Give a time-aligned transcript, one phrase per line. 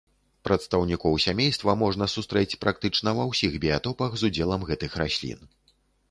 [0.47, 5.39] Прадстаўнікоў сямейства можна сустрэць практычна ва ўсіх біятопах з удзелам гэтых раслін.